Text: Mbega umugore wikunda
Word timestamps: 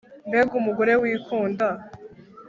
Mbega 0.27 0.53
umugore 0.61 0.91
wikunda 1.01 1.67